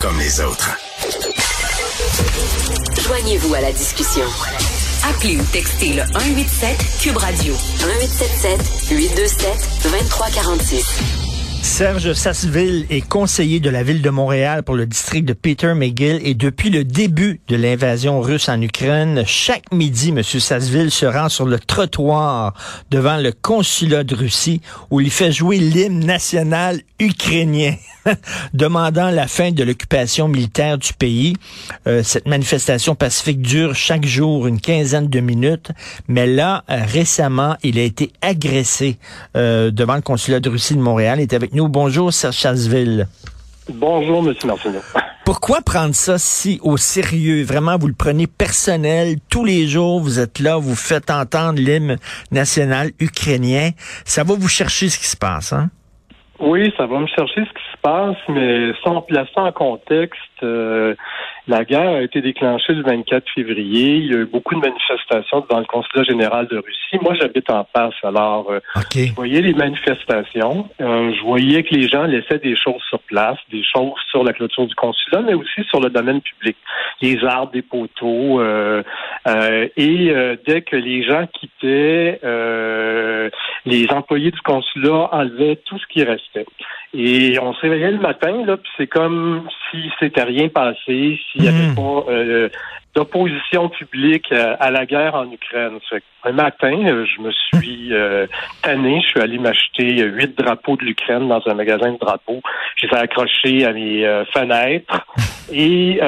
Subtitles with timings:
[0.00, 0.70] comme les autres.
[3.02, 4.24] Joignez-vous à la discussion.
[5.08, 11.20] Appelez ou textez le 187 Cube Radio 1877 827 2346.
[11.62, 16.18] Serge Sasseville est conseiller de la ville de Montréal pour le district de Peter McGill
[16.24, 20.22] et depuis le début de l'invasion russe en Ukraine, chaque midi, M.
[20.22, 22.54] Sasseville se rend sur le trottoir
[22.90, 27.74] devant le consulat de Russie où il fait jouer l'hymne national ukrainien,
[28.54, 31.34] demandant la fin de l'occupation militaire du pays.
[31.86, 35.70] Euh, cette manifestation pacifique dure chaque jour une quinzaine de minutes,
[36.08, 38.98] mais là, euh, récemment, il a été agressé
[39.36, 41.18] euh, devant le consulat de Russie de Montréal.
[41.20, 41.68] Il est avec nous.
[41.68, 43.06] Bonjour, Serge Chasseville.
[43.72, 44.34] Bonjour, M.
[44.44, 44.80] Martineau.
[45.24, 47.44] Pourquoi prendre ça si au sérieux?
[47.44, 49.16] Vraiment, vous le prenez personnel.
[49.28, 51.98] Tous les jours, vous êtes là, vous faites entendre l'hymne
[52.32, 53.70] national ukrainien.
[54.04, 55.70] Ça va vous chercher ce qui se passe, hein?
[56.40, 60.94] Oui, ça va me chercher ce qui se passe, mais sans placer en contexte, euh,
[61.48, 63.96] la guerre a été déclenchée le 24 février.
[63.96, 66.98] Il y a eu beaucoup de manifestations devant le consulat général de Russie.
[67.02, 68.60] Moi, j'habite en passe, alors euh,
[68.94, 70.68] je voyais les manifestations.
[70.80, 74.32] Euh, je voyais que les gens laissaient des choses sur place, des choses sur la
[74.32, 76.56] clôture du consulat, mais aussi sur le domaine public,
[77.00, 78.40] les arbres, des poteaux.
[79.76, 80.14] et
[80.46, 82.20] dès que les gens quittaient,
[83.66, 86.46] les employés du consulat enlevaient tout ce qui restait.
[86.92, 91.42] Et on se réveillait le matin, là, puis c'est comme si c'était rien passé, s'il
[91.42, 91.74] n'y avait hmm.
[91.76, 92.48] pas euh,
[92.94, 95.78] d'opposition publique euh, à la guerre en Ukraine.
[96.24, 98.26] un matin, euh, je me suis euh,
[98.62, 102.40] tanné, je suis allé m'acheter huit drapeaux de l'Ukraine dans un magasin de drapeaux.
[102.76, 105.06] Je les ai accrochés à mes fenêtres.
[105.52, 106.00] Et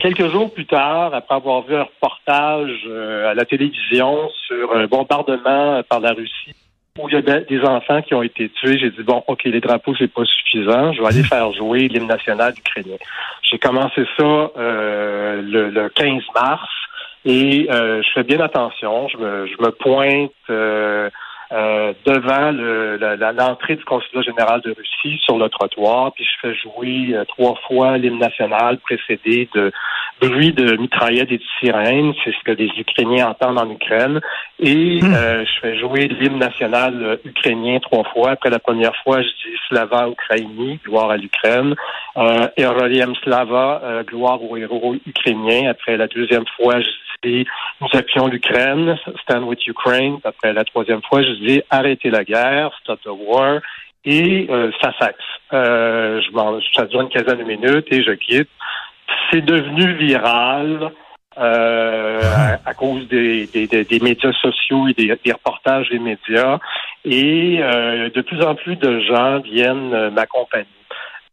[0.00, 2.88] quelques jours plus tard, après avoir vu un reportage
[3.26, 6.54] à la télévision sur un bombardement par la Russie
[6.98, 9.60] où il y a des enfants qui ont été tués, j'ai dit bon, ok, les
[9.60, 12.96] drapeaux c'est pas suffisant, je vais aller faire jouer l'hymne national ukrainien.
[13.42, 16.68] J'ai commencé ça euh, le, 15 mars.
[17.24, 20.32] Et euh, je fais bien attention, je me, je me pointe.
[20.50, 21.10] Euh,
[21.50, 22.52] euh, devant
[23.32, 27.96] l'entrée du consulat général de Russie sur le trottoir, puis je fais jouer trois fois
[27.96, 29.72] l'hymne national précédé de
[30.20, 34.20] bruit de mitraillettes et de sirènes, c'est ce que les Ukrainiens entendent en Ukraine,
[34.58, 35.14] et hmm.
[35.14, 38.30] euh, je fais jouer l'hymne national ukrainien trois fois.
[38.32, 41.74] Après la première fois, je dis Slava Ukraini, gloire à l'Ukraine,
[42.16, 45.70] euh, Eroliam Slava, gloire aux héros ukrainiens.
[45.70, 46.88] Après la deuxième fois, je
[47.22, 47.46] dis
[47.80, 50.18] nous appuyons l'Ukraine, stand with Ukraine.
[50.24, 53.60] Après la troisième fois, je dis arrêtez la guerre, stop the war.
[54.04, 55.14] Et euh, ça cesse.
[55.52, 58.48] Euh, je ça dure une quinzaine de minutes et je quitte.
[59.30, 60.90] C'est devenu viral.
[61.36, 62.20] Euh,
[62.66, 66.58] à, cause des, des, des, médias sociaux et des, des, reportages des médias.
[67.04, 70.66] Et euh, de plus en plus de gens viennent euh, m'accompagner.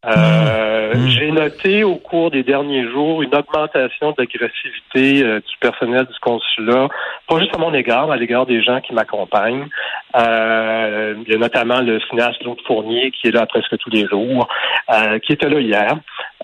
[0.06, 1.08] Euh, mmh.
[1.08, 6.90] J'ai noté au cours des derniers jours une augmentation d'agressivité euh, du personnel du consulat,
[7.28, 9.68] pas juste à mon égard, mais à l'égard des gens qui m'accompagnent.
[10.16, 14.06] Euh, il y a notamment le cinéaste Claude Fournier qui est là presque tous les
[14.07, 14.47] jours,
[14.94, 15.96] euh, qui était là hier.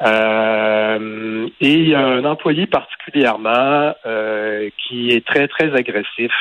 [0.04, 3.94] Et il y a un employé particulièrement
[4.78, 6.32] qui est très, très agressif.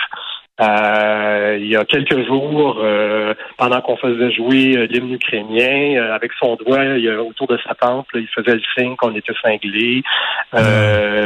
[0.61, 6.15] Euh, il y a quelques jours, euh, pendant qu'on faisait jouer euh, l'hymne ukrainien, euh,
[6.15, 6.85] avec son doigt
[7.27, 10.03] autour de sa tempe, il faisait le signe qu'on était cinglé.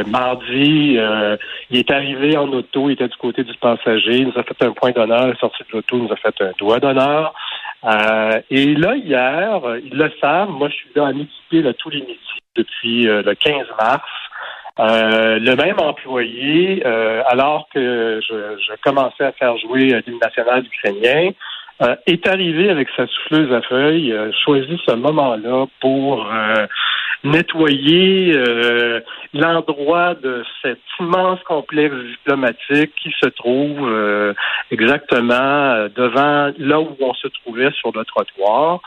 [0.07, 0.97] mardi,
[1.69, 4.61] il est arrivé en auto, il était du côté du passager, il nous a fait
[4.63, 7.33] un point d'honneur, il est sorti de l'auto, il nous a fait un doigt d'honneur.
[8.49, 12.19] Et là, hier, ils le savent, moi je suis là à m'équiper tous les midis
[12.55, 14.03] depuis le 15 mars.
[14.77, 21.31] Euh, le même employé, euh, alors que je, commençais à faire jouer l'hymne national ukrainien,
[21.81, 26.27] euh, est arrivé avec sa souffleuse à feuilles, euh, choisi ce moment-là pour
[27.25, 28.33] nettoyer
[29.33, 34.33] l'endroit de cet immense complexe diplomatique qui se trouve
[34.71, 38.81] exactement devant là où on se trouvait sur le trottoir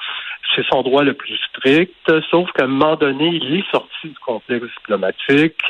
[0.55, 4.19] c'est son droit le plus strict, sauf qu'à un moment donné, il est sorti du
[4.25, 5.63] complexe diplomatique.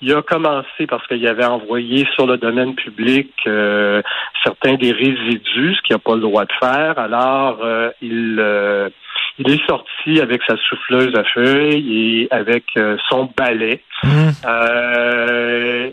[0.00, 4.02] Il a commencé parce qu'il avait envoyé sur le domaine public euh,
[4.42, 6.98] certains des résidus, ce qu'il n'a pas le droit de faire.
[6.98, 8.90] Alors, euh, il, euh,
[9.38, 12.64] il est sorti avec sa souffleuse à feuilles et avec
[13.08, 13.82] son balai.
[14.04, 14.30] Mmh.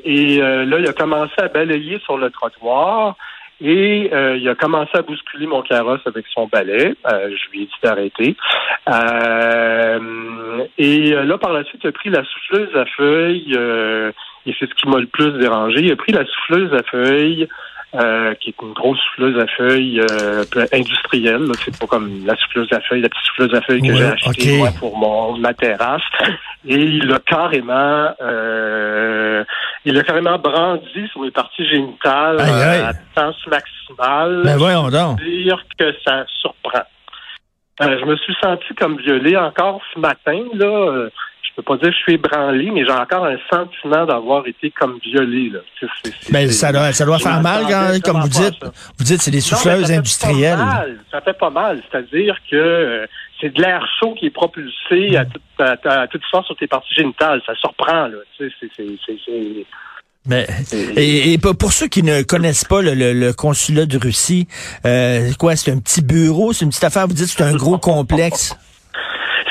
[0.04, 3.16] et là, il a commencé à balayer sur le trottoir.
[3.62, 6.96] Et euh, il a commencé à bousculer mon carrosse avec son balai.
[7.12, 8.36] Euh, je lui ai dit d'arrêter.
[8.88, 13.54] Euh, et là, par la suite, il a pris la souffleuse à feuilles,
[14.46, 15.80] et c'est ce qui m'a le plus dérangé.
[15.82, 17.48] Il a pris la souffleuse à feuilles
[17.96, 21.48] euh, qui est une grosse souffleuse à feuilles euh, industrielle.
[21.66, 24.58] C'est pas comme la souffleuse à feuilles, la petite souffleuse à feuilles que j'ai achetée
[24.58, 26.04] moi pour mon ma terrasse.
[26.68, 29.44] Et il a carrément euh,
[29.86, 34.42] il a carrément brandi sur les parties génitales à distance maximale.
[34.46, 35.20] Mais ben voyons donc.
[35.24, 36.84] dire que ça surprend.
[37.80, 41.10] je me suis senti comme violé encore ce matin, là
[41.60, 44.72] je peux pas dire que je suis ébranlé, mais j'ai encore un sentiment d'avoir été
[44.72, 45.50] comme violé.
[45.50, 45.60] Là.
[46.32, 47.66] mais ça doit, ça doit faire mal,
[48.02, 48.64] comme vous dites.
[48.98, 50.60] Vous dites c'est des souffleuses industrielles.
[51.12, 51.82] ça fait pas mal.
[51.92, 53.06] C'est-à-dire que euh,
[53.42, 55.26] c'est de l'air chaud qui est propulsé à,
[56.08, 57.42] toute, force sur tes parties génitales.
[57.46, 58.08] Ça surprend.
[58.08, 58.18] Là.
[58.38, 58.50] C'est,
[60.26, 60.48] mais,
[60.96, 64.48] et, pour ceux qui ne connaissent pas le, consulat de Russie,
[64.86, 67.78] euh, quoi, c'est un petit bureau, c'est une petite affaire, vous dites c'est un gros
[67.78, 68.56] complexe.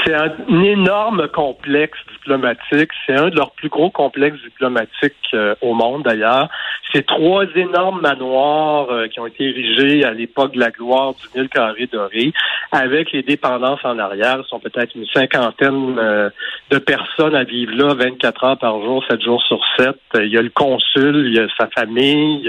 [0.08, 2.88] C'est un énorme complexe diplomatique.
[3.06, 6.48] C'est un de leurs plus gros complexes diplomatiques euh, au monde, d'ailleurs.
[6.94, 11.38] C'est trois énormes manoirs euh, qui ont été érigés à l'époque de la gloire du
[11.38, 12.32] mille carré doré,
[12.72, 14.38] avec les dépendances en arrière.
[14.44, 16.30] Ce sont peut-être une cinquantaine euh,
[16.70, 19.94] de personnes à vivre là 24 heures par jour, 7 jours sur 7.
[20.14, 22.40] Il y a le consul, il y a sa famille,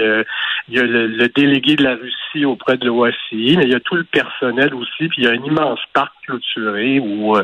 [0.68, 3.80] il y a, le, délégué de la Russie auprès de l'OACI, mais il y a
[3.80, 7.36] tout le personnel aussi, puis il y a un immense parc clôturé où,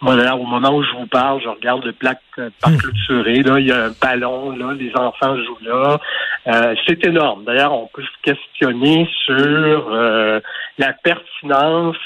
[0.00, 2.76] moi, au moment où je vous parle, je regarde le plaque euh, par hmm.
[2.78, 3.42] clôturé.
[3.42, 5.98] Là, il y a un ballon, là, les enfants jouent là.
[6.46, 7.44] Euh, c'est énorme.
[7.44, 10.40] D'ailleurs, on peut se questionner sur euh,
[10.78, 11.96] la pertinence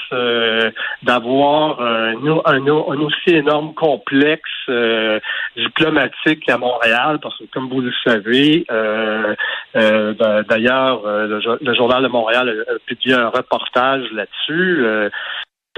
[1.03, 2.15] d'avoir un,
[2.45, 4.49] un, aussi énorme complexe
[5.55, 8.65] diplomatique à Montréal, parce que comme vous le savez,
[9.75, 14.83] d'ailleurs, le, Journal de Montréal a publié un reportage là-dessus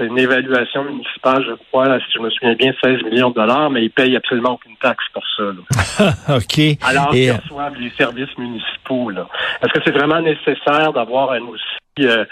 [0.04, 3.84] une évaluation municipale, je crois, si je me souviens bien, 16 millions de dollars, mais
[3.84, 5.44] ils payent absolument aucune taxe pour ça.
[6.36, 6.60] OK.
[6.82, 9.10] Alors qu'ils reçoivent les services municipaux.
[9.10, 12.24] Est-ce que c'est vraiment nécessaire d'avoir un aussi euh,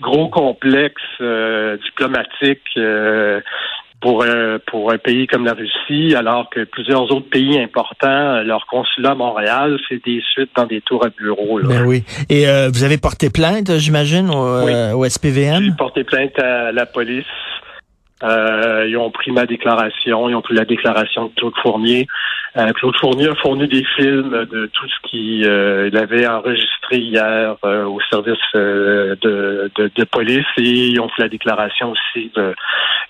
[0.00, 3.40] gros complexe euh, diplomatique euh,
[4.00, 8.66] pour un, pour un pays comme la Russie, alors que plusieurs autres pays importants, leur
[8.66, 11.60] consulat à Montréal, c'est des suites dans des tours à bureaux.
[11.62, 12.04] Ben oui.
[12.28, 15.64] Et euh, vous avez porté plainte, j'imagine, au, euh, au SPVM?
[15.64, 17.24] J'ai porté plainte à la police.
[18.22, 22.06] Euh, ils ont pris ma déclaration, ils ont pris la déclaration de Claude Fournier.
[22.56, 27.56] Euh, Claude Fournier a fourni des films de tout ce qu'il euh, avait enregistré hier
[27.64, 29.16] euh, au service de,
[29.76, 32.54] de, police et ils ont fait la déclaration aussi de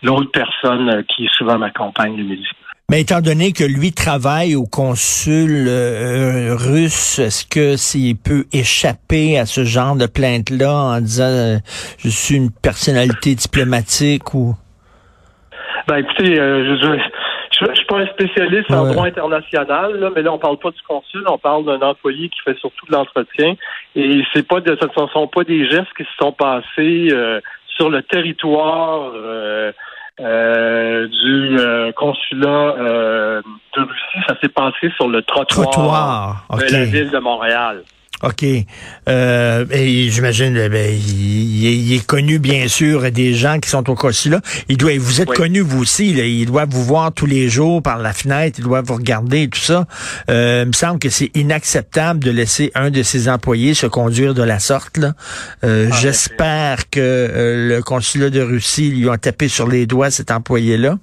[0.02, 2.46] l'autre personne qui souvent m'accompagne le midi.
[2.90, 9.44] Mais étant donné que lui travaille au consul russe, est-ce que s'il peut échapper à
[9.44, 11.60] ce genre de plainte-là en disant
[11.98, 14.56] je suis une personnalité diplomatique ou?
[15.88, 16.98] Ben écoutez, euh, je,
[17.60, 20.80] je, suis pas un spécialiste en droit international, là, mais là on parle pas du
[20.82, 23.54] consul, on parle d'un employé qui fait surtout de l'entretien.
[23.96, 27.40] Et c'est pas de, ce ne sont pas des gestes qui se sont passés euh,
[27.76, 29.72] sur le territoire euh,
[31.08, 34.26] du consulat de Russie.
[34.26, 37.82] Ça s'est passé sur le trottoir, de la ville de Montréal.
[38.22, 38.44] OK.
[39.08, 43.94] Euh, et j'imagine, eh ben, il, est connu, bien sûr, des gens qui sont au
[43.94, 44.40] consulat.
[44.68, 46.10] Il doit, vous êtes connu, vous aussi.
[46.10, 48.58] il doit vous voir tous les jours par la fenêtre.
[48.58, 49.86] Il doit vous regarder et tout ça.
[50.30, 54.34] Euh, il me semble que c'est inacceptable de laisser un de ses employés se conduire
[54.34, 54.96] de la sorte.
[54.96, 55.14] Là.
[55.64, 60.10] Euh, ah, j'espère que euh, le consulat de Russie lui a tapé sur les doigts,
[60.10, 60.98] cet employé-là.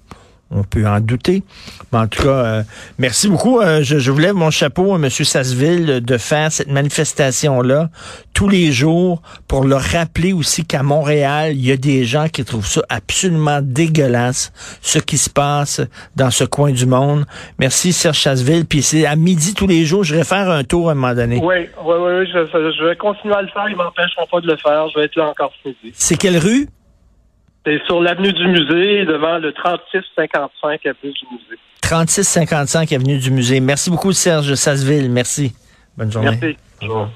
[0.56, 1.44] On peut en douter.
[1.92, 2.64] Mais en tout cas, euh,
[2.98, 3.60] merci beaucoup.
[3.60, 5.10] Euh, je, je, vous lève mon chapeau à M.
[5.10, 7.90] Sasseville de faire cette manifestation-là
[8.34, 12.46] tous les jours pour leur rappeler aussi qu'à Montréal, il y a des gens qui
[12.46, 15.82] trouvent ça absolument dégueulasse, ce qui se passe
[16.16, 17.26] dans ce coin du monde.
[17.60, 18.66] Merci Serge Sasseville.
[18.66, 20.04] Puis c'est à midi tous les jours.
[20.04, 21.40] Je vais faire un tour à un moment donné.
[21.44, 22.28] Oui, oui, oui.
[22.32, 23.68] Je, je vais continuer à le faire.
[23.70, 24.88] Ils m'empêcheront pas de le faire.
[24.90, 25.92] Je vais être là encore ce midi.
[25.94, 26.68] C'est quelle rue?
[27.66, 31.60] C'est sur l'avenue du musée, devant le 3655 avenue du musée.
[31.82, 33.60] 3655 avenue du musée.
[33.60, 35.10] Merci beaucoup, Serge Sasseville.
[35.10, 35.56] Merci.
[35.98, 36.38] Bonne journée.
[36.40, 36.58] Merci.
[36.82, 37.10] Bonjour.